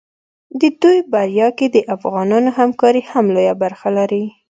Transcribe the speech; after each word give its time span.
د 0.59 0.61
دوی 0.81 0.99
په 1.03 1.09
بریا 1.13 1.47
کې 1.57 1.67
د 1.75 1.77
افغانانو 1.95 2.49
همکاري 2.59 3.01
هم 3.11 3.25
لویه 3.35 3.55
برخه 3.63 3.89
لري. 3.97 4.23